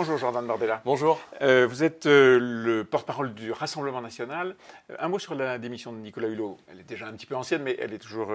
Bonjour 0.00 0.16
Jordan 0.16 0.46
Bardella. 0.46 0.80
Bonjour. 0.86 1.20
Euh, 1.42 1.66
vous 1.68 1.84
êtes 1.84 2.06
euh, 2.06 2.38
le 2.40 2.84
porte-parole 2.84 3.34
du 3.34 3.52
Rassemblement 3.52 4.00
national. 4.00 4.56
Euh, 4.88 4.96
un 4.98 5.08
mot 5.08 5.18
sur 5.18 5.34
la 5.34 5.58
démission 5.58 5.92
de 5.92 5.98
Nicolas 5.98 6.28
Hulot. 6.28 6.56
Elle 6.68 6.80
est 6.80 6.88
déjà 6.88 7.06
un 7.06 7.12
petit 7.12 7.26
peu 7.26 7.36
ancienne, 7.36 7.62
mais 7.62 7.76
elle 7.78 7.92
est 7.92 7.98
toujours 7.98 8.32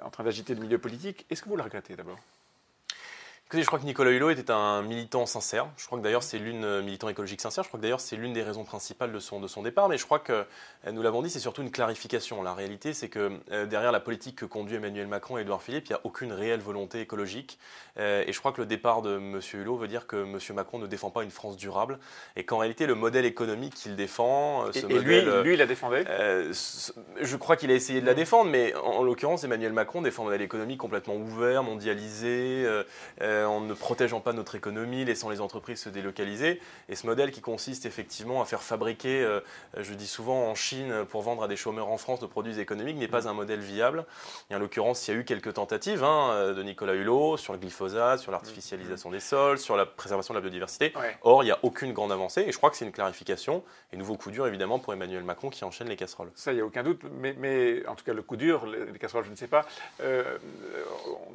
en 0.00 0.10
train 0.10 0.22
d'agiter 0.22 0.54
le 0.54 0.60
milieu 0.60 0.78
politique. 0.78 1.26
Est-ce 1.28 1.42
que 1.42 1.48
vous 1.48 1.56
la 1.56 1.64
regrettez 1.64 1.96
d'abord? 1.96 2.20
Je 3.60 3.66
crois 3.66 3.78
que 3.78 3.84
Nicolas 3.84 4.10
Hulot 4.10 4.30
était 4.30 4.50
un 4.50 4.80
militant 4.82 5.26
sincère. 5.26 5.66
Je 5.76 5.84
crois 5.84 5.98
que 5.98 6.02
d'ailleurs 6.02 6.22
c'est 6.22 6.38
l'une 6.38 6.64
euh, 6.64 6.82
militant 6.82 7.10
écologique 7.10 7.40
sincère. 7.42 7.64
Je 7.64 7.68
crois 7.68 7.78
que 7.78 7.82
d'ailleurs 7.82 8.00
c'est 8.00 8.16
l'une 8.16 8.32
des 8.32 8.42
raisons 8.42 8.64
principales 8.64 9.12
de 9.12 9.18
son 9.18 9.40
de 9.40 9.46
son 9.46 9.62
départ. 9.62 9.90
Mais 9.90 9.98
je 9.98 10.06
crois 10.06 10.20
que 10.20 10.32
euh, 10.32 10.92
nous 10.92 11.02
l'avons 11.02 11.20
dit, 11.20 11.28
c'est 11.28 11.38
surtout 11.38 11.60
une 11.60 11.70
clarification. 11.70 12.42
La 12.42 12.54
réalité, 12.54 12.94
c'est 12.94 13.10
que 13.10 13.38
euh, 13.50 13.66
derrière 13.66 13.92
la 13.92 14.00
politique 14.00 14.36
que 14.36 14.46
conduit 14.46 14.76
Emmanuel 14.76 15.06
Macron 15.06 15.36
et 15.36 15.42
Édouard 15.42 15.62
Philippe, 15.62 15.86
il 15.86 15.92
n'y 15.92 15.96
a 15.96 16.00
aucune 16.04 16.32
réelle 16.32 16.60
volonté 16.60 17.00
écologique. 17.00 17.58
et 17.98 18.32
je 18.32 18.38
crois 18.38 18.52
que 18.52 18.60
le 18.60 18.66
départ 18.66 19.02
de 19.02 19.16
M. 19.16 19.40
Hulot 19.52 19.76
veut 19.76 19.88
dire 19.88 20.06
que 20.06 20.16
M. 20.16 20.38
Macron 20.54 20.78
ne 20.78 20.86
défend 20.86 21.10
pas 21.10 21.22
une 21.22 21.30
France 21.30 21.56
durable 21.56 21.98
et 22.36 22.44
qu'en 22.44 22.58
réalité 22.58 22.86
le 22.86 22.94
modèle 22.94 23.26
économique 23.26 23.74
qu'il 23.74 23.96
défend, 23.96 24.72
ce 24.72 24.78
et, 24.78 24.98
lui, 24.98 25.20
lui, 25.20 25.52
il 25.54 25.58
la 25.58 25.66
défendait. 25.66 26.04
je 26.50 27.36
crois 27.36 27.56
qu'il 27.56 27.70
a 27.70 27.74
essayé 27.74 28.00
de 28.00 28.06
la 28.06 28.14
défendre, 28.14 28.50
mais 28.50 28.74
en, 28.76 29.02
l'occurrence, 29.02 29.44
Emmanuel 29.44 29.72
Macron 29.72 30.00
défend 30.00 30.22
un 30.22 30.26
modèle 30.26 30.42
économique 30.42 30.78
complètement 30.78 31.16
ouvert, 31.16 31.62
mondialisé 31.62 32.66
en 33.44 33.60
ne 33.60 33.74
protégeant 33.74 34.20
pas 34.20 34.32
notre 34.32 34.54
économie, 34.54 35.04
laissant 35.04 35.30
les 35.30 35.40
entreprises 35.40 35.80
se 35.80 35.88
délocaliser. 35.88 36.60
Et 36.88 36.96
ce 36.96 37.06
modèle 37.06 37.30
qui 37.30 37.40
consiste 37.40 37.86
effectivement 37.86 38.42
à 38.42 38.44
faire 38.44 38.62
fabriquer, 38.62 39.22
euh, 39.22 39.40
je 39.78 39.94
dis 39.94 40.06
souvent 40.06 40.48
en 40.48 40.54
Chine, 40.54 41.04
pour 41.08 41.22
vendre 41.22 41.42
à 41.44 41.48
des 41.48 41.56
chômeurs 41.56 41.88
en 41.88 41.98
France 41.98 42.22
nos 42.22 42.28
produits 42.28 42.58
économiques, 42.60 42.96
n'est 42.96 43.08
pas 43.08 43.28
un 43.28 43.32
modèle 43.32 43.60
viable. 43.60 44.04
Et 44.50 44.54
en 44.54 44.58
l'occurrence, 44.58 45.06
il 45.06 45.14
y 45.14 45.16
a 45.16 45.20
eu 45.20 45.24
quelques 45.24 45.54
tentatives 45.54 46.04
hein, 46.04 46.30
euh, 46.32 46.54
de 46.54 46.62
Nicolas 46.62 46.94
Hulot 46.94 47.36
sur 47.36 47.52
le 47.52 47.58
glyphosate, 47.58 48.20
sur 48.20 48.32
l'artificialisation 48.32 49.10
des 49.10 49.20
sols, 49.20 49.58
sur 49.58 49.76
la 49.76 49.86
préservation 49.86 50.34
de 50.34 50.38
la 50.38 50.42
biodiversité. 50.42 50.92
Or, 51.22 51.42
il 51.42 51.46
n'y 51.46 51.52
a 51.52 51.58
aucune 51.62 51.92
grande 51.92 52.12
avancée. 52.12 52.42
Et 52.46 52.52
je 52.52 52.56
crois 52.56 52.70
que 52.70 52.76
c'est 52.76 52.84
une 52.84 52.92
clarification. 52.92 53.62
Et 53.92 53.96
nouveau 53.96 54.16
coup 54.16 54.30
dur, 54.30 54.46
évidemment, 54.46 54.78
pour 54.78 54.92
Emmanuel 54.92 55.24
Macron 55.24 55.50
qui 55.50 55.64
enchaîne 55.64 55.88
les 55.88 55.96
casseroles. 55.96 56.30
Ça, 56.34 56.52
il 56.52 56.56
n'y 56.56 56.60
a 56.60 56.64
aucun 56.64 56.82
doute. 56.82 57.02
Mais, 57.20 57.34
mais, 57.38 57.86
en 57.86 57.94
tout 57.94 58.04
cas, 58.04 58.12
le 58.12 58.22
coup 58.22 58.36
dur, 58.36 58.66
les 58.66 58.98
casseroles, 58.98 59.24
je 59.24 59.30
ne 59.30 59.36
sais 59.36 59.48
pas. 59.48 59.66
Euh, 60.00 60.38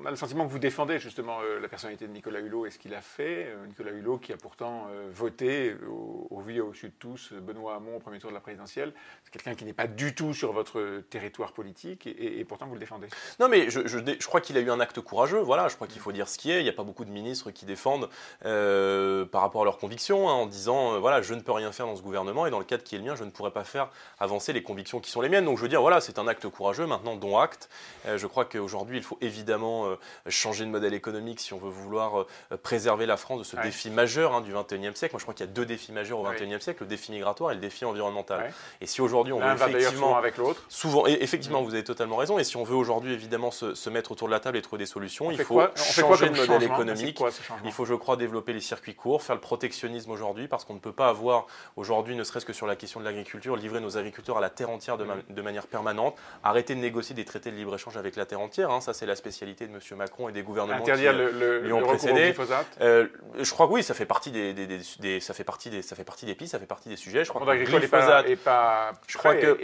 on 0.01 0.05
a 0.05 0.09
le 0.09 0.15
sentiment 0.15 0.45
que 0.45 0.51
vous 0.51 0.59
défendez 0.59 0.99
justement 0.99 1.39
la 1.61 1.67
personnalité 1.67 1.96
de 2.05 2.07
Nicolas 2.07 2.39
Hulot 2.39 2.65
et 2.65 2.71
ce 2.71 2.79
qu'il 2.79 2.93
a 2.93 3.01
fait. 3.01 3.47
Euh, 3.47 3.65
Nicolas 3.67 3.91
Hulot, 3.91 4.17
qui 4.17 4.33
a 4.33 4.37
pourtant 4.37 4.87
euh, 4.91 5.09
voté 5.11 5.75
au, 5.89 6.27
au 6.29 6.41
vu 6.41 6.59
au 6.61 6.73
sud 6.73 6.91
de 6.91 6.95
tous 6.99 7.33
Benoît 7.33 7.75
Hamon 7.75 7.97
au 7.97 7.99
premier 7.99 8.19
tour 8.19 8.29
de 8.29 8.35
la 8.35 8.41
présidentielle. 8.41 8.93
C'est 9.23 9.31
quelqu'un 9.31 9.55
qui 9.55 9.65
n'est 9.65 9.73
pas 9.73 9.87
du 9.87 10.15
tout 10.15 10.33
sur 10.33 10.53
votre 10.53 11.01
territoire 11.09 11.51
politique 11.51 12.07
et, 12.07 12.43
pourtant 12.45 12.67
vous 12.67 12.73
le 12.73 12.79
défendez. 12.79 13.07
Non, 13.39 13.49
mais 13.49 13.69
je, 13.69 14.27
crois 14.27 14.41
qu'il 14.41 14.57
a 14.57 14.61
eu 14.61 14.71
un 14.71 14.79
acte 14.79 15.01
courageux. 15.01 15.39
Voilà, 15.39 15.67
je 15.67 15.75
crois 15.75 15.87
qu'il 15.87 16.01
faut 16.01 16.11
dire 16.11 16.29
ce 16.29 16.37
qui 16.37 16.51
est. 16.51 16.59
Il 16.59 16.63
n'y 16.63 16.69
a 16.69 16.73
pas 16.73 16.83
beaucoup 16.83 17.05
de 17.05 17.09
ministres 17.09 17.51
qui 17.51 17.65
défendent 17.65 18.09
euh, 18.45 19.25
par 19.25 19.41
rapport 19.41 19.61
à 19.61 19.65
leurs 19.65 19.77
convictions 19.77 20.29
hein, 20.29 20.33
en 20.33 20.45
disant 20.45 20.99
voilà, 20.99 21.21
je 21.21 21.33
ne 21.33 21.41
peux 21.41 21.51
rien 21.51 21.71
faire 21.71 21.85
dans 21.85 21.95
ce 21.95 22.01
gouvernement 22.01 22.45
et 22.45 22.51
dans 22.51 22.59
le 22.59 22.65
cadre 22.65 22.83
qui 22.83 22.95
est 22.95 22.99
le 22.99 23.03
mien, 23.03 23.15
je 23.15 23.23
ne 23.23 23.29
pourrais 23.29 23.51
pas 23.51 23.63
faire 23.63 23.89
avancer 24.19 24.53
les 24.53 24.63
convictions 24.63 24.99
qui 24.99 25.11
sont 25.11 25.21
les 25.21 25.29
miennes. 25.29 25.45
Donc 25.45 25.57
je 25.57 25.61
veux 25.61 25.69
dire, 25.69 25.81
voilà, 25.81 26.01
c'est 26.01 26.19
un 26.19 26.27
acte 26.27 26.47
courageux. 26.47 26.85
Maintenant, 26.85 27.15
dont 27.15 27.37
acte. 27.37 27.69
je 28.05 28.27
crois 28.27 28.45
qu'aujourd'hui, 28.45 28.97
il 28.97 29.03
faut 29.03 29.17
évidemment 29.21 29.97
changer 30.29 30.65
de 30.65 30.69
modèle 30.69 30.93
économique 30.93 31.39
si 31.39 31.53
on 31.53 31.57
veut 31.57 31.69
vouloir 31.87 32.25
préserver 32.63 33.05
la 33.05 33.17
France 33.17 33.39
de 33.39 33.43
ce 33.43 33.55
défi 33.57 33.89
majeur 33.89 34.33
hein, 34.33 34.41
du 34.41 34.53
21e 34.53 34.95
siècle. 34.95 35.13
Moi, 35.13 35.19
je 35.19 35.23
crois 35.23 35.33
qu'il 35.33 35.45
y 35.45 35.49
a 35.49 35.51
deux 35.51 35.65
défis 35.65 35.91
majeurs 35.91 36.19
au 36.19 36.25
21e 36.25 36.59
siècle, 36.59 36.83
le 36.83 36.87
défi 36.87 37.11
migratoire 37.11 37.51
et 37.51 37.55
le 37.55 37.61
défi 37.61 37.85
environnemental. 37.85 38.51
Et 38.81 38.85
si 38.85 39.01
aujourd'hui 39.01 39.33
on 39.33 39.39
veut 39.39 39.53
effectivement 39.53 40.17
avec 40.17 40.37
l'autre, 40.37 40.63
souvent, 40.69 41.07
et 41.07 41.17
effectivement, 41.21 41.61
mm. 41.61 41.65
vous 41.65 41.73
avez 41.73 41.83
totalement 41.83 42.17
raison. 42.17 42.39
Et 42.39 42.43
si 42.43 42.57
on 42.57 42.63
veut 42.63 42.75
aujourd'hui 42.75 43.13
évidemment 43.13 43.51
se, 43.51 43.89
mettre 43.89 44.11
autour 44.11 44.27
de 44.27 44.33
la 44.33 44.39
table 44.39 44.57
et 44.57 44.61
trouver 44.61 44.79
des 44.79 44.85
solutions, 44.85 45.31
il 45.31 45.39
faut 45.39 45.61
changer 45.75 46.29
de 46.29 46.35
modèle 46.35 46.63
économique. 46.63 47.21
il 47.63 47.71
faut, 47.71 47.85
je 47.85 47.93
crois, 47.93 48.17
développer 48.17 48.53
les 48.53 48.61
circuits 48.61 48.95
courts, 48.95 49.23
faire 49.23 49.35
le 49.35 49.41
protectionnisme 49.41 50.11
aujourd'hui, 50.11 50.47
parce 50.47 50.65
qu'on 50.65 50.73
ne 50.73 50.79
peut 50.79 50.91
pas 50.91 51.07
avoir 51.07 51.47
aujourd'hui, 51.75 52.15
ne 52.15 52.23
serait-ce 52.23 52.45
que 52.45 52.53
sur 52.53 52.67
la 52.67 52.75
question 52.75 52.99
de 52.99 53.05
l'agriculture, 53.05 53.55
livrer 53.55 53.79
nos 53.79 53.97
agriculteurs 53.97 54.37
à 54.37 54.41
la 54.41 54.49
terre 54.49 54.69
entière 54.69 54.97
de, 54.97 55.05
mm. 55.05 55.41
manière 55.41 55.67
permanente, 55.67 56.15
arrêter 56.43 56.75
de 56.75 56.79
négocier 56.79 57.15
des 57.15 57.25
traités 57.25 57.51
de 57.51 57.55
libre 57.55 57.75
échange 57.75 57.97
avec 57.97 58.15
la 58.15 58.25
terre 58.25 58.41
entière. 58.41 58.71
Hein. 58.71 58.81
ça, 58.81 58.93
c'est 58.93 59.05
la 59.05 59.15
spécialité 59.15 59.67
de 59.67 59.73
M. 59.73 59.79
Macron 59.97 60.29
et 60.29 60.31
des 60.31 60.43
gouvernements 60.43 60.83
qui 60.83 60.91
le, 60.91 61.66
lui 61.67 61.73
ont 61.73 61.81
précédé. 61.81 62.33
Euh, 62.81 63.07
je 63.39 63.51
crois 63.51 63.67
que 63.67 63.73
oui, 63.73 63.83
ça 63.83 63.93
fait 63.93 64.05
partie 64.05 64.31
des, 64.31 64.53
des, 64.53 65.19
ça 65.19 65.33
fait 65.33 65.43
partie 65.43 65.69
des, 65.69 65.81
ça 65.81 65.95
fait 65.95 66.03
partie 66.03 66.25
des 66.25 66.35
pistes, 66.35 66.51
ça 66.51 66.59
fait 66.59 66.65
partie 66.65 66.89
des 66.89 66.95
sujets. 66.95 67.23
Je 67.23 67.29
crois 67.29 67.45
que 67.45 67.49
agricole 67.49 67.81
n'est 67.81 68.35
pas, 68.35 68.91
je 69.07 69.17
crois 69.17 69.35
que 69.35 69.57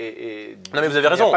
non 0.73 0.81
mais 0.81 0.87
vous 0.87 0.97
avez 0.97 1.07
raison. 1.07 1.31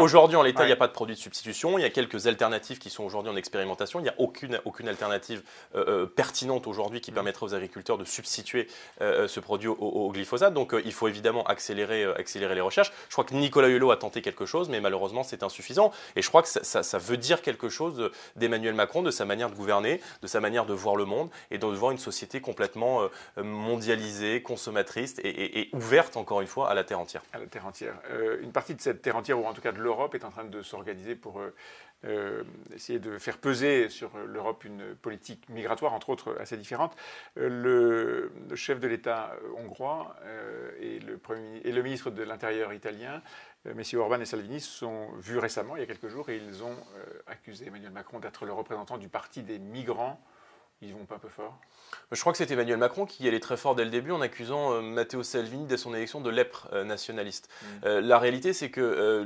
Aujourd'hui, 0.00 0.36
en 0.36 0.42
l'état, 0.42 0.64
il 0.64 0.66
n'y 0.66 0.72
a 0.72 0.76
pas 0.76 0.88
de 0.88 0.92
produit 0.92 1.14
de 1.14 1.20
substitution. 1.20 1.78
Il 1.78 1.82
y 1.82 1.84
a 1.84 1.90
quelques 1.90 2.26
alternatives 2.26 2.78
qui 2.78 2.90
sont 2.90 3.04
aujourd'hui 3.04 3.30
en 3.30 3.36
expérimentation. 3.36 4.00
Il 4.00 4.04
n'y 4.04 4.08
a 4.08 4.14
aucune 4.18 4.60
aucune 4.64 4.88
alternative 4.88 5.42
euh, 5.74 5.84
euh, 5.88 6.06
pertinente 6.06 6.66
aujourd'hui 6.66 7.00
qui 7.00 7.10
mm. 7.10 7.14
permettrait 7.14 7.46
aux 7.46 7.54
agriculteurs 7.54 7.98
de 7.98 8.04
substituer 8.04 8.68
euh, 9.00 9.28
ce 9.28 9.40
produit 9.40 9.68
au, 9.68 10.10
glyphosate. 10.10 10.54
Donc, 10.54 10.74
il 10.84 10.92
faut 10.92 11.08
évidemment 11.08 11.44
accélérer 11.44 12.04
accélérer 12.04 12.54
les 12.54 12.60
recherches. 12.60 12.92
Je 13.08 13.12
crois 13.12 13.24
que 13.24 13.34
Nicolas 13.34 13.68
Hulot 13.68 13.90
a 13.90 13.96
tenté 13.96 14.22
quelque 14.22 14.46
chose, 14.46 14.68
mais 14.68 14.80
malheureusement, 14.80 15.22
c'est 15.22 15.42
insuffisant. 15.42 15.92
Et 16.16 16.22
je 16.22 16.28
crois 16.28 16.42
que 16.42 16.48
ça, 16.48 16.82
ça 16.82 16.98
veut 16.98 17.16
dire 17.16 17.42
quelque 17.42 17.68
chose 17.68 18.10
d'Emmanuel 18.36 18.74
Macron, 18.74 19.02
de 19.02 19.10
sa 19.10 19.24
manière 19.24 19.50
de 19.50 19.54
de 19.66 20.26
sa 20.26 20.40
manière 20.40 20.66
de 20.66 20.74
voir 20.74 20.96
le 20.96 21.04
monde 21.04 21.30
et 21.50 21.58
de 21.58 21.66
voir 21.66 21.92
une 21.92 21.98
société 21.98 22.40
complètement 22.40 23.02
euh, 23.02 23.42
mondialisée, 23.42 24.42
consommatrice 24.42 25.16
et, 25.22 25.68
ouverte, 25.72 26.16
encore 26.16 26.40
une 26.40 26.46
fois, 26.46 26.70
à 26.70 26.74
la 26.74 26.84
terre 26.84 27.00
entière. 27.00 27.22
À 27.32 27.38
la 27.38 27.46
terre 27.46 27.66
entière. 27.66 27.94
Euh, 28.10 28.38
une 28.42 28.52
partie 28.52 28.74
de 28.74 28.80
cette 28.80 29.02
terre 29.02 29.16
entière, 29.16 29.38
ou 29.38 29.46
en 29.46 29.52
tout 29.52 29.60
cas 29.60 29.72
de 29.72 29.78
l'Europe, 29.78 30.14
est 30.14 30.24
en 30.24 30.30
train 30.30 30.44
de 30.44 30.62
s'organiser 30.62 31.14
pour 31.14 31.40
euh, 32.04 32.42
essayer 32.74 32.98
de 32.98 33.18
faire 33.18 33.38
peser 33.38 33.88
sur 33.88 34.10
l'Europe 34.26 34.64
une 34.64 34.94
politique 34.94 35.48
migratoire, 35.48 35.92
entre 35.92 36.10
autres, 36.10 36.36
assez 36.40 36.56
différente. 36.56 36.96
Le, 37.36 38.30
chef 38.54 38.80
de 38.80 38.88
l'État 38.88 39.34
hongrois 39.56 40.16
et 40.80 40.98
le 40.98 41.82
ministre 41.82 42.10
de 42.10 42.22
l'Intérieur 42.22 42.72
italien 42.72 43.22
Messieurs 43.64 43.98
Orban 43.98 44.20
et 44.20 44.24
Salvini 44.24 44.60
sont 44.60 45.12
vus 45.18 45.38
récemment, 45.38 45.76
il 45.76 45.80
y 45.80 45.82
a 45.82 45.86
quelques 45.86 46.08
jours, 46.08 46.30
et 46.30 46.36
ils 46.36 46.64
ont 46.64 46.76
accusé 47.26 47.66
Emmanuel 47.66 47.90
Macron 47.90 48.18
d'être 48.18 48.46
le 48.46 48.52
représentant 48.52 48.96
du 48.96 49.08
parti 49.08 49.42
des 49.42 49.58
migrants 49.58 50.18
ils 50.82 50.94
vont 50.94 51.04
pas 51.04 51.16
un 51.16 51.18
peu 51.18 51.28
fort 51.28 51.58
Je 52.10 52.20
crois 52.20 52.32
que 52.32 52.38
c'est 52.38 52.50
Emmanuel 52.50 52.78
Macron 52.78 53.04
qui 53.04 53.28
allait 53.28 53.40
très 53.40 53.58
fort 53.58 53.74
dès 53.74 53.84
le 53.84 53.90
début 53.90 54.12
en 54.12 54.22
accusant 54.22 54.72
euh, 54.72 54.80
Matteo 54.80 55.22
Salvini 55.22 55.66
dès 55.66 55.76
son 55.76 55.94
élection 55.94 56.22
de 56.22 56.30
lèpre 56.30 56.68
euh, 56.72 56.84
nationaliste. 56.84 57.50
Mm. 57.50 57.66
Euh, 57.84 58.00
la 58.00 58.18
réalité, 58.18 58.54
c'est 58.54 58.70
que 58.70 59.22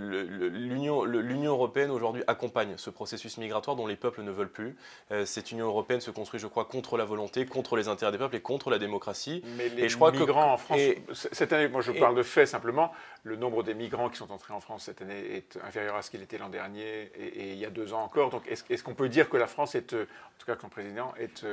l'Union 0.52 1.52
européenne 1.52 1.90
aujourd'hui 1.90 2.24
accompagne 2.26 2.74
ce 2.76 2.90
processus 2.90 3.38
migratoire 3.38 3.76
dont 3.76 3.86
les 3.86 3.96
peuples 3.96 4.22
ne 4.22 4.30
veulent 4.30 4.50
plus. 4.50 4.76
cette 5.24 5.52
Union 5.52 5.66
européenne 5.66 6.00
se 6.00 6.10
construit, 6.10 6.40
je 6.40 6.46
crois, 6.46 6.64
contre 6.64 6.96
la 6.96 7.04
volonté, 7.04 7.46
contre 7.46 7.76
les 7.76 7.88
intérêts 7.88 8.12
des 8.12 8.18
peuples 8.18 8.36
et 8.36 8.40
contre 8.40 8.70
la 8.70 8.78
démocratie. 8.78 9.42
Mais 9.56 9.68
les 9.68 9.84
et 9.84 9.88
je 9.88 9.96
crois 9.96 10.10
migrants 10.10 10.52
en 10.52 10.58
France, 10.58 10.80
cette 11.12 11.52
année, 11.52 11.68
moi 11.68 11.80
je 11.80 11.92
parle 11.92 12.16
de 12.16 12.22
fait 12.22 12.46
simplement, 12.46 12.92
le 13.22 13.36
nombre 13.36 13.62
des 13.62 13.74
migrants 13.74 14.08
qui 14.10 14.18
sont 14.18 14.30
entrés 14.32 14.52
en 14.52 14.60
France 14.60 14.84
cette 14.84 15.02
année 15.02 15.36
est 15.36 15.58
inférieur 15.64 15.96
à 15.96 16.02
ce 16.02 16.10
qu'il 16.10 16.22
était 16.22 16.38
l'an 16.38 16.48
dernier 16.48 17.10
et, 17.16 17.52
il 17.52 17.58
y 17.58 17.64
a 17.64 17.70
deux 17.70 17.92
ans 17.92 18.02
encore. 18.02 18.30
Donc 18.30 18.42
est-ce 18.48 18.82
qu'on 18.82 18.94
peut 18.94 19.08
dire 19.08 19.28
que 19.28 19.36
la 19.36 19.46
France 19.46 19.74
est, 19.74 19.94
en 19.94 20.38
tout 20.38 20.46
cas 20.46 20.56
que 20.56 20.62
le 20.62 20.68
président, 20.68 21.12
est 21.18 21.43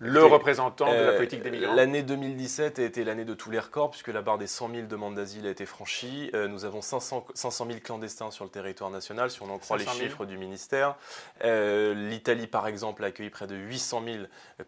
le 0.00 0.24
représentant 0.24 0.86
de 0.86 0.94
la 0.94 1.00
euh, 1.00 1.16
politique 1.16 1.42
des 1.42 1.50
migrants. 1.50 1.74
L'année 1.74 2.02
2017 2.02 2.78
a 2.78 2.82
été 2.82 3.02
l'année 3.02 3.24
de 3.24 3.34
tous 3.34 3.50
les 3.50 3.58
records, 3.58 3.90
puisque 3.90 4.08
la 4.08 4.22
barre 4.22 4.38
des 4.38 4.46
100 4.46 4.70
000 4.70 4.86
demandes 4.86 5.16
d'asile 5.16 5.46
a 5.46 5.50
été 5.50 5.66
franchie. 5.66 6.30
Euh, 6.34 6.46
nous 6.46 6.64
avons 6.64 6.82
500, 6.82 7.26
500 7.34 7.66
000 7.66 7.80
clandestins 7.80 8.30
sur 8.30 8.44
le 8.44 8.50
territoire 8.50 8.90
national, 8.90 9.30
si 9.30 9.42
on 9.42 9.50
en 9.50 9.58
croit 9.58 9.76
les 9.76 9.86
chiffres 9.86 10.24
du 10.24 10.38
ministère. 10.38 10.94
Euh, 11.44 11.94
L'Italie, 11.94 12.46
par 12.46 12.68
exemple, 12.68 13.02
a 13.02 13.08
accueilli 13.08 13.30
près 13.30 13.48
de 13.48 13.56
800 13.56 14.02
000 14.04 14.16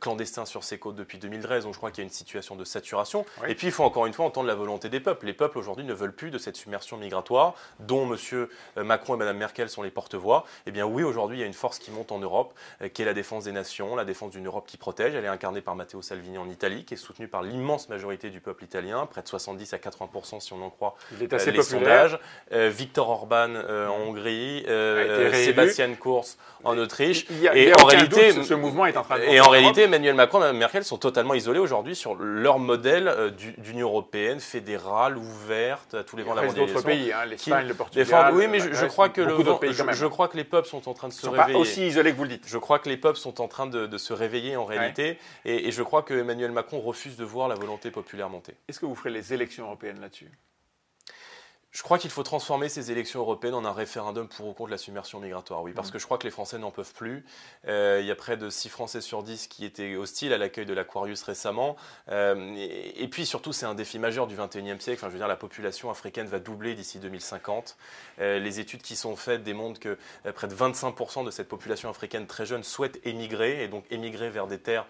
clandestins 0.01 0.47
sur 0.47 0.65
ses 0.65 0.79
côtes 0.79 0.97
depuis 0.97 1.19
2013, 1.19 1.65
donc 1.65 1.75
je 1.75 1.79
crois 1.79 1.93
qu'il 1.93 2.03
y 2.03 2.05
a 2.05 2.09
une 2.09 2.13
situation 2.13 2.57
de 2.57 2.65
saturation. 2.65 3.25
Et 3.47 3.55
puis, 3.55 3.69
il 3.69 3.73
faut 3.73 3.85
encore 3.85 4.07
une 4.07 4.13
fois 4.13 4.27
entendre 4.27 4.49
la 4.49 4.57
volonté 4.57 4.89
des 4.89 5.01
peuples. 5.01 5.27
Les 5.27 5.33
peuples, 5.33 5.59
aujourd'hui, 5.59 5.85
ne 5.85 5.95
veulent 5.95 6.15
plus 6.15 6.33
de 6.33 6.39
cette 6.39 6.57
submersion 6.57 6.97
migratoire, 6.97 7.55
dont 7.79 8.13
M. 8.13 8.49
Macron 8.85 9.15
et 9.15 9.19
Mme 9.19 9.37
Merkel 9.37 9.69
sont 9.69 9.83
les 9.83 9.91
porte-voix. 9.91 10.45
Eh 10.67 10.73
bien, 10.73 10.87
oui, 10.87 11.05
aujourd'hui, 11.05 11.39
il 11.39 11.41
y 11.41 11.45
a 11.45 11.47
une 11.47 11.53
force 11.53 11.79
qui 11.79 11.93
monte 11.93 12.11
en 12.11 12.19
Europe, 12.19 12.53
qui 12.93 13.03
est 13.03 13.05
la 13.05 13.15
défense 13.15 13.45
des 13.45 13.53
nations, 13.53 13.95
la 13.95 14.05
défense 14.05 14.33
d'une 14.33 14.47
Europe 14.47 14.67
qui 14.71 14.77
protège. 14.77 15.15
Elle 15.15 15.25
est 15.25 15.29
incarnée 15.29 15.61
par 15.61 15.75
Matteo 15.75 16.01
Salvini 16.01 16.39
en 16.39 16.49
Italie, 16.49 16.85
qui 16.85 16.95
est 16.95 16.97
soutenue 16.97 17.27
par 17.27 17.43
l'immense 17.43 17.89
majorité 17.89 18.31
du 18.31 18.41
peuple 18.41 18.65
italien, 18.65 19.07
près 19.07 19.23
de 19.23 19.29
70 19.29 19.75
à 19.75 19.79
80 19.79 20.09
si 20.39 20.53
on 20.53 20.63
en 20.63 20.71
croit 20.71 20.95
euh, 21.21 21.51
les 21.51 21.63
sondages. 21.63 22.19
Euh, 22.53 22.71
Victor 22.73 23.09
Orban 23.11 23.49
euh, 23.51 23.89
en 23.89 24.01
Hongrie, 24.01 24.65
Sébastien 25.33 25.93
Kurz 25.95 26.37
en 26.63 26.79
Autriche. 26.79 27.27
et 27.55 27.73
en 27.75 27.85
réalité, 27.85 28.33
ce, 28.43 28.55
mouvement 28.55 28.87
est 28.87 28.97
en 28.97 29.03
train 29.03 29.19
de 29.19 29.25
Et 29.25 29.41
en 29.41 29.49
réalité, 29.49 29.83
Emmanuel 29.83 30.15
Macron 30.15 30.45
et 30.45 30.53
Merkel 30.53 30.85
sont 30.85 30.99
totalement 30.99 31.35
isolés 31.35 31.59
aujourd'hui 31.59 31.97
sur 31.97 32.15
leur 32.15 32.59
modèle 32.59 33.35
d'Union 33.59 33.89
européenne 33.89 34.41
fédérale, 34.41 35.17
ouverte, 35.17 35.95
à 35.95 36.05
tous 36.05 36.17
les 36.17 36.23
vents 36.23 36.35
de 36.35 36.41
la 36.41 36.47
mondialisation. 36.47 36.75
d'autres 36.75 36.87
pays, 36.87 37.13
hein, 37.13 37.25
l'Espagne, 37.27 37.67
le 37.67 37.75
Portugal. 37.75 38.33
Oui, 38.35 38.47
mais 38.47 38.61
je, 38.61 38.87
crois 38.87 39.09
que 39.09 39.21
le, 39.21 39.35
je, 39.73 40.07
crois 40.07 40.29
que 40.29 40.37
les 40.37 40.45
peuples 40.45 40.69
sont 40.69 40.89
en 40.89 40.95
train 40.95 41.09
de 41.09 41.13
se 41.13 41.29
réveiller. 41.29 41.55
Pas 41.55 41.59
aussi 41.59 41.87
isolés 41.87 42.13
que 42.13 42.17
vous 42.17 42.25
le 42.25 42.31
dites. 42.31 42.45
Je 42.47 42.59
crois 42.59 42.79
que 42.79 42.89
les 42.89 42.97
peuples 42.97 43.19
sont 43.19 43.41
en 43.41 43.49
train 43.49 43.67
de, 43.67 43.99
se 43.99 44.13
réveiller 44.13 44.57
en 44.61 44.65
réalité, 44.65 45.19
et, 45.45 45.71
je 45.71 45.83
crois 45.83 46.03
que 46.03 46.15
Emmanuel 46.15 46.53
Macron 46.53 46.81
refuse 46.81 47.17
de 47.17 47.25
voir 47.25 47.49
la 47.49 47.55
volonté 47.55 47.91
populaire 47.91 48.29
monter. 48.29 48.55
Est-ce 48.69 48.81
que 48.81 48.87
vous 48.87 48.95
ferez 48.95 49.11
les 49.11 49.33
élections 49.33 49.65
européennes 49.65 50.01
là-dessus? 50.01 50.31
Je 51.73 51.83
crois 51.85 51.99
qu'il 51.99 52.11
faut 52.11 52.25
transformer 52.25 52.69
ces 52.69 52.91
élections 52.91 53.21
européennes 53.21 53.55
en 53.55 53.65
un 53.65 53.73
référendum 53.73 54.27
pour 54.27 54.49
ou 54.49 54.53
contre 54.55 54.73
la 54.73 54.79
submersion 54.79 55.21
migratoire, 55.21 55.63
oui, 55.63 55.73
parce 55.73 55.89
mmh. 55.89 55.93
que 55.93 55.99
je 56.01 56.05
crois 56.05 56.19
que 56.19 56.25
les 56.25 56.33
Français 56.33 56.59
n'en 56.59 56.73
peuvent 56.73 56.93
plus. 56.93 57.25
Euh, 57.69 57.99
il 58.01 58.07
y 58.07 58.11
a 58.11 58.17
près 58.17 58.37
de 58.37 58.51
6 58.51 58.69
Français 58.69 59.01
sur 59.01 59.23
10 59.23 59.47
qui 59.47 59.65
étaient 59.65 59.95
hostiles 59.95 60.33
à 60.33 60.39
l'accueil 60.39 60.67
de 60.67 60.75
l'Aquarius 60.75 61.23
récemment. 61.23 61.77
Euh, 62.09 62.55
et, 62.57 63.07
puis 63.07 63.25
surtout, 63.25 63.53
c'est 63.53 63.67
un 63.67 63.75
défi 63.75 64.01
majeur 64.01 64.27
du 64.27 64.37
21e 64.37 64.81
siècle. 64.81 64.99
Enfin, 64.99 65.07
je 65.09 65.13
veux 65.13 65.19
dire, 65.19 65.29
la 65.29 65.37
population 65.37 65.91
africaine 65.91 66.27
va 66.27 66.41
doubler 66.41 66.75
d'ici 66.75 66.99
2050. 66.99 67.77
Euh, 68.19 68.41
les 68.41 68.59
études 68.59 68.83
qui 68.83 68.97
sont 68.97 69.15
faites 69.15 69.45
démontrent 69.45 69.79
que 69.79 69.97
près 70.33 70.49
de 70.49 70.55
25% 70.55 71.25
de 71.25 71.31
cette 71.31 71.49
population 71.49 71.89
africaine 71.89 72.27
très 72.27 72.47
jeune 72.47 72.65
souhaite 72.65 72.99
émigrer, 73.05 73.63
et 73.63 73.69
donc 73.69 73.85
émigrer 73.91 74.29
vers 74.29 74.49
des 74.49 74.59
terres 74.59 74.87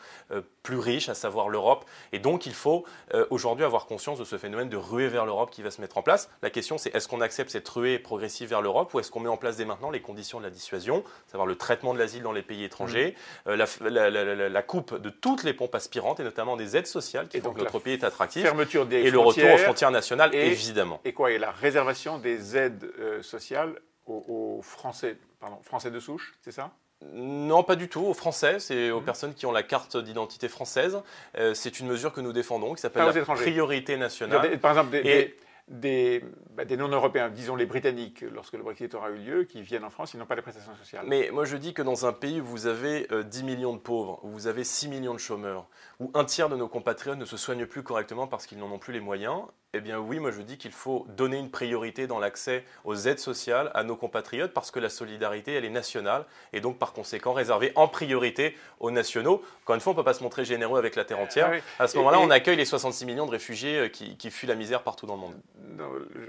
plus 0.63 0.79
riches, 0.79 1.11
à 1.11 1.15
savoir 1.15 1.51
l'Europe. 1.51 1.85
Et 2.13 2.19
donc, 2.19 2.47
il 2.47 2.55
faut 2.55 2.85
aujourd'hui 3.29 3.65
avoir 3.65 3.87
conscience 3.87 4.19
de 4.19 4.25
ce 4.25 4.39
phénomène 4.39 4.69
de 4.69 4.77
ruée 4.77 5.09
vers 5.09 5.27
l'Europe 5.27 5.51
qui 5.51 5.63
va 5.63 5.71
se 5.71 5.81
mettre 5.81 5.99
en 5.99 6.03
place. 6.03 6.31
La 6.43 6.51
question 6.51 6.70
c'est 6.79 6.95
est-ce 6.95 7.09
qu'on 7.09 7.21
accepte 7.21 7.51
cette 7.51 7.69
ruée 7.69 7.99
progressive 7.99 8.49
vers 8.49 8.63
l'Europe 8.63 8.93
ou 8.95 9.01
est-ce 9.01 9.11
qu'on 9.11 9.21
met 9.21 9.29
en 9.29 9.37
place 9.37 9.57
dès 9.57 9.65
maintenant 9.65 9.91
les 9.91 10.01
conditions 10.01 10.39
de 10.39 10.45
la 10.45 10.51
dissuasion, 10.51 11.05
savoir 11.27 11.47
le 11.47 11.57
traitement 11.57 11.95
de 11.95 11.99
l'asile 11.99 12.23
dans 12.23 12.33
les 12.33 12.43
pays 12.43 12.65
étrangers, 12.65 13.17
mmh. 13.47 13.51
euh, 13.51 14.49
la, 14.49 14.63
coupe 14.63 15.01
de 15.01 15.11
toutes 15.11 15.45
les 15.45 15.53
pompes 15.53 15.75
aspirantes 15.75 16.21
et 16.21 16.25
notamment 16.25 16.57
des 16.57 16.77
aides 16.77 16.87
sociales 16.87 17.29
qui 17.29 17.41
font 17.41 17.53
que 17.53 17.61
notre 17.61 17.79
pays 17.79 17.95
est 17.95 18.05
attractif. 18.05 18.43
Fermeture 18.43 18.87
des 18.87 18.99
et 18.99 19.11
le 19.11 19.19
retour 19.19 19.51
aux 19.53 19.59
frontières 19.59 19.91
nationales, 19.91 20.35
évidemment. 20.35 21.01
Et 21.05 21.13
quoi 21.13 21.31
Et 21.31 21.39
la 21.39 21.51
réservation 21.51 22.19
des 22.19 22.57
aides 22.57 22.91
euh, 22.99 23.23
sociales 23.23 23.75
aux, 24.07 24.61
Français, 24.63 25.17
pardon, 25.39 25.59
Français 25.63 25.91
de 25.91 26.01
souche, 26.01 26.35
c'est 26.43 26.51
ça? 26.51 26.73
Non, 27.15 27.63
pas 27.63 27.77
du 27.77 27.89
tout. 27.89 28.05
Aux 28.05 28.15
Français, 28.15 28.59
c'est 28.59 28.91
aux 28.91 29.01
mmh. 29.01 29.05
personnes 29.05 29.35
qui 29.35 29.47
ont 29.47 29.53
la 29.53 29.63
carte 29.63 29.97
d'identité 29.97 30.49
française. 30.49 31.01
Euh, 31.39 31.55
c'est 31.55 31.81
une 31.81 31.87
mesure 31.87 32.13
que 32.13 32.21
nous 32.21 32.33
défendons 32.33 32.75
qui 32.75 32.81
s'appelle 32.81 33.05
la 33.05 33.25
priorité 33.25 33.97
nationale. 33.97 34.59
Par 34.59 34.73
exemple, 34.73 34.91
des, 34.91 35.03
des, 35.03 35.37
bah, 35.71 36.65
des 36.65 36.77
non-européens, 36.77 37.29
disons 37.29 37.55
les 37.55 37.65
Britanniques, 37.65 38.23
lorsque 38.23 38.55
le 38.55 38.63
Brexit 38.65 38.93
aura 38.95 39.11
eu 39.11 39.19
lieu, 39.19 39.45
qui 39.45 39.63
viennent 39.63 39.85
en 39.85 39.91
France, 39.91 40.15
ils 40.15 40.19
n'ont 40.19 40.27
pas 40.27 40.35
les 40.35 40.43
prestations 40.43 40.75
sociales. 40.75 41.05
Mais 41.07 41.31
moi 41.33 41.45
je 41.45 41.57
dis 41.57 41.75
que 41.75 41.83
dans 41.83 42.07
un 42.07 42.13
pays 42.13 42.41
où 42.41 42.45
vous 42.45 42.67
avez 42.67 43.07
10 43.09 43.13
euh, 43.13 43.45
millions 43.45 43.75
de 43.75 43.79
pauvres, 43.79 44.19
où 44.25 44.31
vous 44.31 44.49
avez 44.49 44.65
6 44.65 44.89
millions 44.89 45.15
de 45.15 45.21
chômeurs, 45.21 45.69
où 46.01 46.11
un 46.15 46.25
tiers 46.25 46.49
de 46.49 46.57
nos 46.57 46.67
compatriotes 46.67 47.19
ne 47.19 47.25
se 47.25 47.37
soignent 47.37 47.67
plus 47.67 47.85
correctement 47.85 48.27
parce 48.27 48.47
qu'ils 48.47 48.59
n'en 48.59 48.71
ont 48.73 48.79
plus 48.79 48.93
les 48.93 49.01
moyens, 49.01 49.43
eh 49.73 49.81
bien 49.81 50.01
oui, 50.01 50.19
moi 50.19 50.33
je 50.33 50.43
dis 50.43 50.59
qu'il 50.59 50.73
faut 50.73 51.07
donner 51.17 51.39
une 51.39 51.51
priorité 51.51 52.09
dans 52.09 52.19
l'accès 52.19 52.65
aux 52.85 52.97
aides 52.97 53.21
sociales 53.21 53.71
à 53.75 53.85
nos 53.85 53.95
compatriotes 53.95 54.53
parce 54.53 54.73
que 54.73 54.81
la 54.81 54.89
solidarité, 54.89 55.55
elle 55.55 55.65
est 55.65 55.71
nationale 55.71 56.25
et 56.53 56.61
donc 56.61 56.79
par 56.79 56.93
conséquent 56.93 57.33
réservée 57.33 57.73
en 57.77 57.87
priorité 57.87 58.57
aux 58.81 58.91
nationaux. 58.91 59.43
Encore 59.63 59.77
une 59.77 59.81
fois, 59.81 59.93
on 59.93 59.95
ne 59.95 60.01
peut 60.01 60.05
pas 60.05 60.15
se 60.15 60.25
montrer 60.25 60.45
généreux 60.45 60.79
avec 60.79 60.97
la 60.97 61.05
terre 61.05 61.21
entière. 61.21 61.53
Ah 61.79 61.85
à 61.85 61.87
ce 61.87 61.97
moment-là, 61.99 62.19
on 62.19 62.31
accueille 62.31 62.57
les 62.57 62.65
66 62.65 63.07
millions 63.07 63.27
de 63.27 63.31
réfugiés 63.31 63.79
euh, 63.79 63.89
qui, 63.89 64.31
fuient 64.31 64.49
la 64.49 64.57
misère 64.57 64.83
partout 64.83 65.07
dans 65.07 65.15
le 65.15 65.21
monde. 65.21 65.35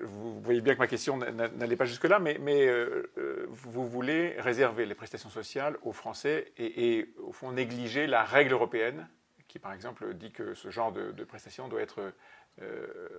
Vous 0.04 0.40
voyez 0.42 0.62
bien 0.62 0.74
que 0.74 0.80
ma 0.80 0.88
question 0.88 1.18
n'allait 1.18 1.76
pas 1.76 1.86
jusque-là, 1.86 2.20
mais, 2.20 2.38
euh, 2.68 3.12
euh, 3.18 3.46
vous 3.50 3.88
voulez 3.88 4.36
réserver 4.40 4.86
les 4.86 4.96
prestations 4.96 5.30
sociales 5.30 5.78
aux 5.82 5.94
Français 5.94 6.52
et, 6.58 7.14
au 7.22 7.32
fond 7.32 7.52
négliger 7.52 8.08
la 8.08 8.24
règle 8.24 8.54
européenne 8.54 9.08
qui, 9.48 9.60
par 9.60 9.74
exemple, 9.74 10.14
dit 10.14 10.32
que 10.32 10.54
ce 10.54 10.70
genre 10.70 10.94
de, 10.94 11.12
de 11.12 11.24
prestations 11.26 11.68
doit 11.68 11.82
être 11.82 12.14
euh, 12.62 13.12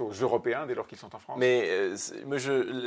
aux 0.00 0.12
Européens 0.12 0.66
dès 0.66 0.74
lors 0.74 0.86
qu'ils 0.86 0.98
sont 0.98 1.14
en 1.14 1.18
France 1.18 1.38
Mais 1.38 1.64
euh, 1.68 1.96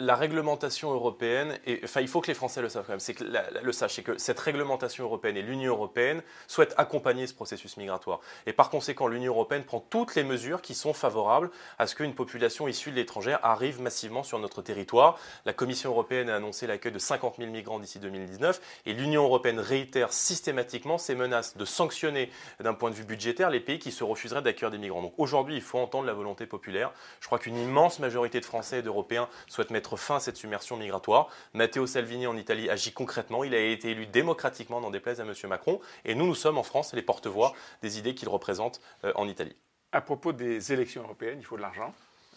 la 0.01 0.15
réglementation 0.15 0.91
européenne, 0.91 1.57
enfin 1.83 2.01
il 2.01 2.07
faut 2.07 2.21
que 2.21 2.27
les 2.27 2.33
Français 2.33 2.61
le 2.61 2.69
savent 2.69 2.85
quand 2.85 2.93
même, 2.93 3.61
le 3.63 3.71
sachent, 3.71 3.95
c'est 3.95 4.03
que 4.03 4.17
cette 4.17 4.39
réglementation 4.39 5.05
européenne 5.05 5.37
et 5.37 5.41
l'Union 5.41 5.71
européenne 5.73 6.21
souhaitent 6.47 6.75
accompagner 6.77 7.25
ce 7.25 7.33
processus 7.33 7.77
migratoire. 7.77 8.19
Et 8.45 8.53
par 8.53 8.69
conséquent, 8.69 9.07
l'Union 9.07 9.33
européenne 9.33 9.63
prend 9.63 9.79
toutes 9.79 10.15
les 10.15 10.23
mesures 10.23 10.61
qui 10.61 10.75
sont 10.75 10.93
favorables 10.93 11.49
à 11.79 11.87
ce 11.87 11.95
qu'une 11.95 12.13
population 12.13 12.67
issue 12.67 12.91
de 12.91 12.95
l'étranger 12.95 13.37
arrive 13.41 13.81
massivement 13.81 14.23
sur 14.23 14.39
notre 14.39 14.61
territoire. 14.61 15.17
La 15.45 15.53
Commission 15.53 15.89
européenne 15.89 16.29
a 16.29 16.35
annoncé 16.35 16.67
l'accueil 16.67 16.91
de 16.91 16.99
50 16.99 17.37
000 17.37 17.49
migrants 17.49 17.79
d'ici 17.79 17.99
2019, 17.99 18.61
et 18.85 18.93
l'Union 18.93 19.23
européenne 19.23 19.59
réitère 19.59 20.11
systématiquement 20.13 20.97
ses 20.97 21.15
menaces 21.15 21.57
de 21.57 21.65
sanctionner 21.65 22.29
d'un 22.59 22.73
point 22.73 22.91
de 22.91 22.95
vue 22.95 23.05
budgétaire 23.05 23.49
les 23.49 23.61
pays 23.61 23.79
qui 23.79 23.91
se 23.91 24.03
refuseraient 24.03 24.41
d'accueillir 24.41 24.71
des 24.71 24.77
migrants. 24.77 25.01
Donc 25.01 25.13
aujourd'hui, 25.17 25.55
il 25.55 25.61
faut 25.61 25.79
de 26.01 26.07
la 26.07 26.13
volonté 26.13 26.45
populaire. 26.45 26.91
Je 27.19 27.27
crois 27.27 27.39
qu'une 27.39 27.57
immense 27.57 27.99
majorité 27.99 28.39
de 28.39 28.45
Français 28.45 28.79
et 28.79 28.81
d'Européens 28.81 29.29
souhaitent 29.47 29.71
mettre 29.71 29.97
fin 29.97 30.15
à 30.15 30.19
cette 30.19 30.37
submersion 30.37 30.77
migratoire. 30.77 31.27
Matteo 31.53 31.85
Salvini 31.85 32.27
en 32.27 32.37
Italie 32.37 32.69
agit 32.69 32.93
concrètement. 32.93 33.43
Il 33.43 33.53
a 33.53 33.59
été 33.59 33.91
élu 33.91 34.05
démocratiquement, 34.05 34.81
dans 34.81 34.91
déplaise 34.91 35.19
à 35.19 35.23
M. 35.23 35.33
Macron. 35.47 35.79
Et 36.05 36.15
nous, 36.15 36.25
nous 36.25 36.35
sommes 36.35 36.57
en 36.57 36.63
France 36.63 36.93
les 36.93 37.01
porte-voix 37.01 37.53
des 37.81 37.99
idées 37.99 38.15
qu'il 38.15 38.29
représente 38.29 38.81
euh, 39.03 39.11
en 39.15 39.27
Italie. 39.27 39.55
À 39.91 40.01
propos 40.01 40.33
des 40.33 40.73
élections 40.73 41.03
européennes, 41.03 41.37
il 41.39 41.45
faut 41.45 41.57
de 41.57 41.61
l'argent. 41.61 41.93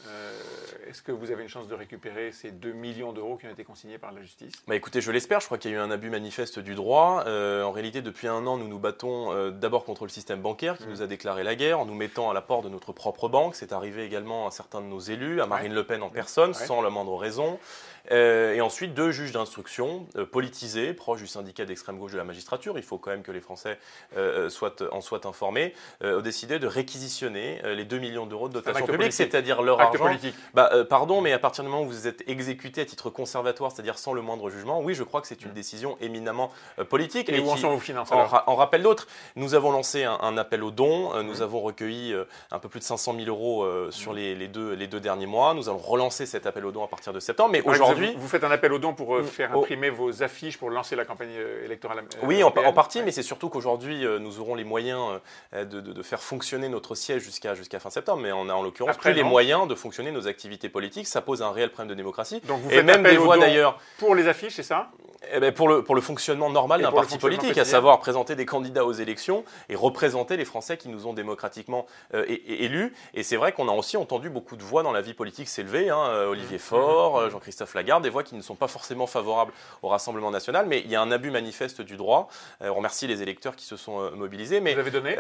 Euh, 0.09 0.33
est-ce 0.89 1.03
que 1.03 1.13
vous 1.13 1.31
avez 1.31 1.43
une 1.43 1.49
chance 1.49 1.69
de 1.69 1.75
récupérer 1.75 2.31
ces 2.33 2.51
2 2.51 2.73
millions 2.73 3.13
d'euros 3.13 3.37
qui 3.37 3.47
ont 3.47 3.51
été 3.51 3.65
consignés 3.65 3.99
par 3.99 4.13
la 4.13 4.23
justice? 4.23 4.53
Bah 4.69 4.77
Écoutez, 4.77 5.01
je 5.01 5.11
l'espère. 5.11 5.41
Je 5.41 5.47
crois 5.47 5.59
qu'il 5.59 5.71
y 5.71 5.75
a 5.75 5.79
eu 5.79 5.81
un 5.81 5.91
abus 5.91 6.11
manifeste 6.11 6.59
du 6.59 6.75
droit. 6.75 7.25
Euh, 7.27 7.63
en 7.63 7.73
réalité, 7.73 8.03
depuis 8.03 8.29
un 8.29 8.47
an, 8.47 8.57
nous 8.57 8.69
nous 8.69 8.79
battons 8.79 9.33
euh, 9.33 9.51
d'abord 9.51 9.85
contre 9.85 10.05
le 10.05 10.11
système 10.11 10.41
bancaire 10.41 10.79
qui 10.79 10.85
mmh. 10.85 10.91
nous 10.91 11.03
a 11.03 11.07
déclaré 11.07 11.43
la 11.43 11.55
guerre 11.55 11.81
en 11.81 11.87
nous 11.87 11.95
mettant 11.95 12.31
à 12.31 12.35
la 12.35 12.43
porte 12.43 12.65
de 12.65 12.69
notre 12.69 12.93
propre 12.93 13.29
banque. 13.29 13.55
C'est 13.55 13.73
arrivé 13.73 14.05
également 14.05 14.47
à 14.47 14.51
certains 14.51 14.81
de 14.81 14.87
nos 14.87 15.01
élus, 15.01 15.41
à 15.41 15.47
Marine 15.47 15.75
Le 15.75 15.85
Pen 15.85 16.03
en 16.03 16.11
personne, 16.11 16.55
sans 16.55 16.83
la 16.83 16.91
moindre 16.91 17.17
raison. 17.17 17.59
Et 18.11 18.61
ensuite, 18.61 18.95
deux 18.95 19.11
juges 19.11 19.33
d'instruction 19.33 20.07
politisés, 20.33 20.93
proches 20.93 21.21
du 21.21 21.27
syndicat 21.27 21.65
d'extrême 21.65 21.99
gauche 21.99 22.13
de 22.13 22.19
la 22.19 22.25
magistrature, 22.25 22.79
il 22.79 22.85
faut 22.85 22.99
quand 22.99 23.11
même 23.11 23.23
que 23.23 23.33
les 23.33 23.41
Français 23.41 23.79
soient, 24.49 24.75
en 24.93 25.01
soient 25.01 25.27
informés, 25.27 25.75
ont 26.03 26.21
décidé 26.21 26.59
de 26.59 26.67
réquisitionner 26.67 27.61
les 27.65 27.85
2 27.85 27.99
millions 27.99 28.27
d'euros 28.27 28.49
de 28.49 28.55
dotation 28.55 28.87
publique, 28.87 29.13
c'est-à-dire 29.13 29.63
leur 29.63 29.91
politique. 29.91 30.35
Bah, 30.55 30.71
euh, 30.73 30.85
pardon, 30.85 31.21
mais 31.21 31.33
à 31.33 31.39
partir 31.39 31.65
du 31.65 31.71
moment 31.71 31.83
où 31.83 31.87
vous 31.87 32.07
êtes 32.07 32.29
exécuté 32.29 32.81
à 32.81 32.85
titre 32.85 33.11
conservatoire, 33.11 33.71
c'est-à-dire 33.73 33.99
sans 33.99 34.13
le 34.13 34.23
moindre 34.23 34.51
jugement, 34.51 34.81
oui, 34.81 34.95
je 34.95 35.03
crois 35.03 35.21
que 35.21 35.27
c'est 35.27 35.43
une 35.43 35.51
mm. 35.51 35.55
décision 35.55 35.97
éminemment 36.01 36.51
euh, 36.79 36.85
politique. 36.85 37.29
Et, 37.29 37.41
où 37.41 37.51
en 37.51 37.57
sont 37.57 37.71
vos 37.71 37.79
finances 37.79 38.13
en, 38.13 38.27
en, 38.47 38.57
rappel 38.57 38.83
d'autres, 38.83 39.07
nous 39.35 39.55
avons 39.55 39.71
lancé 39.71 40.05
un, 40.05 40.39
appel 40.39 40.63
aux 40.63 40.71
dons. 40.71 41.15
Euh, 41.15 41.23
nous 41.23 41.39
mm. 41.39 41.43
avons 41.43 41.61
recueilli 41.61 42.15
un 42.51 42.59
peu 42.59 42.69
plus 42.69 42.81
de 42.81 42.85
500 42.85 43.15
000 43.19 43.29
euros 43.29 43.67
sur 43.91 44.13
mm. 44.13 44.17
les, 44.17 44.49
deux, 44.49 44.73
les 44.73 44.87
deux 44.87 45.01
derniers 45.01 45.27
mois. 45.27 45.55
Nous 45.55 45.69
allons 45.69 45.79
relancer 45.79 46.27
cet 46.27 46.47
appel 46.47 46.65
aux 46.65 46.73
dons 46.73 46.85
à 46.85 46.89
partir 46.89 47.13
de 47.13 47.21
septembre. 47.21 47.51
Mais 47.53 47.63
aujourd'hui, 47.63 47.96
vous, 48.17 48.29
faites 48.29 48.45
un 48.45 48.51
appel 48.51 48.73
aux 48.73 48.79
dons 48.79 48.95
pour 48.95 49.21
faire 49.25 49.57
imprimer 49.57 49.91
vos 49.91 50.23
affiches 50.23 50.59
pour 50.59 50.71
lancer 50.71 50.97
la 50.97 51.05
campagne 51.05 51.31
électorale. 51.65 52.05
oui, 52.23 52.43
en, 52.43 52.51
partie, 52.51 53.03
mais 53.03 53.13
c'est 53.13 53.23
surtout 53.23 53.49
qu'aujourd'hui, 53.49 54.05
nous 54.21 54.41
aurons 54.41 54.55
les 54.55 54.65
moyens 54.65 55.21
de, 55.53 56.03
faire 56.03 56.23
fonctionner 56.23 56.69
notre 56.69 56.95
siège 56.95 57.23
jusqu'à 57.23 57.55
jusqu'à 57.55 57.81
fin 57.81 57.91
septembre. 57.91 58.23
Mais 58.23 58.33
on 58.33 58.49
a 58.49 58.55
en 58.55 58.63
l'occurrence 58.63 58.97
plus 58.97 59.13
les 59.13 59.23
moyens 59.23 59.67
de 59.67 59.75
fonctionner 59.75 60.11
nos 60.13 60.29
activités 60.29 60.69
politiques, 60.69 61.07
ça 61.07 61.21
pose 61.21 61.43
un 61.43 61.51
réel 61.51 61.71
problème 61.71 61.91
de 61.91 61.95
démocratie. 61.95 62.41
Donc 62.47 62.61
vous 62.61 62.71
et 62.71 62.83
même 62.83 63.03
des 63.03 63.17
voix 63.17 63.39
d'ailleurs. 63.39 63.79
Pour 63.99 64.15
les 64.15 64.29
affiches, 64.29 64.55
c'est 64.55 64.63
ça? 64.63 64.91
Eh 65.33 65.41
ben 65.41 65.53
pour, 65.53 65.69
le, 65.69 65.83
pour 65.83 65.95
le 65.95 66.01
fonctionnement 66.01 66.51
normal 66.51 66.83
d'un 66.83 66.93
parti 66.93 67.19
politique, 67.19 67.59
à 67.59 67.65
savoir 67.65 67.99
présenter 67.99 68.37
des 68.37 68.47
candidats 68.47 68.85
aux 68.85 68.93
élections 68.93 69.45
et 69.69 69.75
représenter 69.75 70.37
les 70.37 70.45
Français 70.45 70.77
qui 70.77 70.89
nous 70.89 71.07
ont 71.07 71.13
démocratiquement 71.15 71.87
euh, 72.15 72.25
élus. 72.29 72.95
Et 73.15 73.23
c'est 73.23 73.37
vrai 73.37 73.53
qu'on 73.53 73.69
a 73.69 73.73
aussi 73.73 73.97
entendu 73.97 74.31
beaucoup 74.31 74.57
de 74.57 74.63
voix 74.63 74.83
dans 74.83 74.93
la 74.93 75.01
vie 75.01 75.15
politique 75.15 75.49
s'élever, 75.49 75.91
hein, 75.91 75.99
euh, 76.11 76.29
Olivier 76.29 76.57
mmh. 76.59 76.61
Faure, 76.61 77.19
euh, 77.19 77.31
Jean-Christophe 77.31 77.75
Lagarde, 77.75 77.86
des 78.01 78.11
voix 78.11 78.23
qui 78.23 78.35
ne 78.35 78.43
sont 78.43 78.55
pas 78.55 78.69
forcément 78.69 79.07
favorables 79.07 79.53
au 79.83 79.89
Rassemblement 79.89 80.31
national, 80.31 80.67
mais 80.67 80.81
il 80.85 80.91
y 80.91 80.97
a 80.97 81.01
un 81.01 81.11
abus 81.11 81.31
manifeste 81.31 81.81
du 81.81 81.97
droit. 81.97 82.29
on 82.61 82.75
remercie 82.75 83.07
les 83.07 83.23
électeurs 83.23 83.57
qui 83.57 83.65
se 83.65 83.77
sont 83.77 84.11
mobilisés. 84.13 84.61
Mais, 84.61 84.75
Vous 84.75 84.81
avez 84.81 84.91
donné 84.91 85.17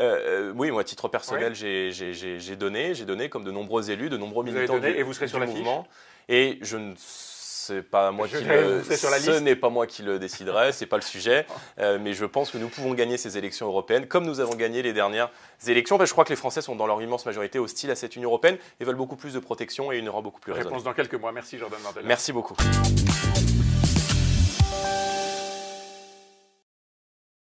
Oui, 0.54 0.70
moi, 0.70 0.82
à 0.82 0.84
titre 0.84 1.08
personnel, 1.08 1.54
j'ai 1.54 2.56
donné, 2.56 2.94
j'ai 2.94 3.04
donné 3.04 3.28
comme 3.28 3.44
de 3.44 3.50
nombreux 3.50 3.90
élus, 3.90 4.10
de 4.10 4.16
nombreux 4.16 4.44
militants 4.44 4.78
du, 4.78 4.88
et 4.88 5.02
vous 5.02 5.12
serez 5.12 5.28
sur 5.28 5.38
la 5.38 5.46
mouvement. 5.46 5.86
Et 6.28 6.58
je 6.62 6.76
ne 6.76 6.94
sais 7.66 7.82
pas 7.82 8.10
moi 8.10 8.28
qui 8.28 8.42
le, 8.42 8.82
ce 8.84 9.38
n'est 9.40 9.56
pas 9.56 9.68
moi 9.68 9.86
qui 9.86 10.02
le 10.02 10.18
déciderai, 10.18 10.72
c'est 10.72 10.86
pas 10.86 10.96
le 10.96 11.02
sujet, 11.02 11.46
euh, 11.78 11.98
mais 12.00 12.14
je 12.14 12.24
pense 12.24 12.50
que 12.50 12.58
nous 12.58 12.68
pouvons 12.68 12.94
gagner 12.94 13.16
ces 13.16 13.38
élections 13.38 13.66
européennes 13.66 14.06
comme 14.06 14.24
nous 14.24 14.40
avons 14.40 14.54
gagné 14.54 14.82
les 14.82 14.92
dernières 14.92 15.30
élections. 15.66 15.98
je 16.04 16.12
crois 16.12 16.24
que 16.24 16.30
les 16.30 16.36
Français 16.36 16.62
sont 16.62 16.76
dans 16.76 16.86
leur 16.86 17.00
immense 17.02 17.26
majorité 17.26 17.58
hostiles 17.58 17.90
à 17.90 17.96
cette 17.96 18.16
Union 18.16 18.30
européenne 18.30 18.58
et 18.80 18.84
veulent 18.84 18.96
beaucoup 18.96 19.16
plus 19.16 19.34
de 19.34 19.38
protection 19.38 19.92
et 19.92 19.98
une 19.98 20.08
Europe 20.08 20.24
beaucoup 20.24 20.40
plus 20.40 20.52
raisonnable. 20.52 20.74
Réponse 20.74 20.84
dans 20.84 20.94
quelques 20.94 21.14
mois. 21.14 21.32
Merci 21.32 21.58
Jordan 21.58 21.80
Martel. 21.82 22.04
Merci 22.06 22.32
beaucoup. 22.32 22.56